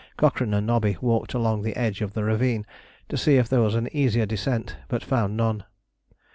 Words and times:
Cochrane 0.17 0.55
and 0.55 0.65
Nobby 0.65 0.97
walked 0.99 1.35
along 1.35 1.61
the 1.61 1.75
edge 1.75 2.01
of 2.01 2.13
the 2.13 2.23
ravine 2.23 2.65
to 3.07 3.15
see 3.17 3.35
if 3.35 3.47
there 3.47 3.61
was 3.61 3.75
an 3.75 3.87
easier 3.95 4.25
descent, 4.25 4.75
but 4.87 5.03
found 5.03 5.37
none. 5.37 5.63